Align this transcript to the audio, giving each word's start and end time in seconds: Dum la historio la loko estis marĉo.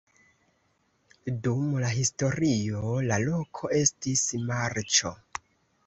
Dum 1.47 1.67
la 1.85 1.93
historio 1.99 2.83
la 3.13 3.23
loko 3.29 3.73
estis 3.85 4.29
marĉo. 4.51 5.19